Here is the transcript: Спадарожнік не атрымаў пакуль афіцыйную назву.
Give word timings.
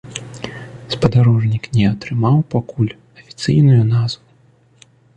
Спадарожнік 0.93 1.63
не 1.77 1.85
атрымаў 1.93 2.35
пакуль 2.57 2.93
афіцыйную 3.19 3.81
назву. 3.95 4.27